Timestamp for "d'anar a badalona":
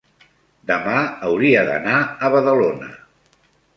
1.67-2.89